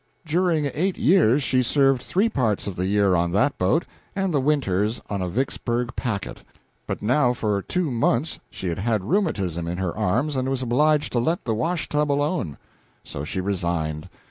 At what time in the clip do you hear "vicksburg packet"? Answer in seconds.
5.29-6.41